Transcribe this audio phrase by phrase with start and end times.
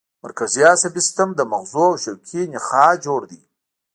[0.23, 3.39] مرکزي عصبي سیستم له مغزو او شوکي نخاع جوړ دی